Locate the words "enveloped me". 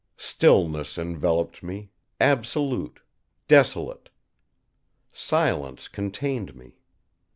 0.97-1.91